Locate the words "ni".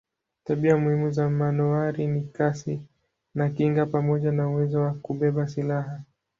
2.07-2.21